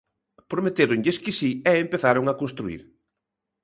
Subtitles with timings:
[0.51, 2.81] Prometéronlles que si e empezaron a construír.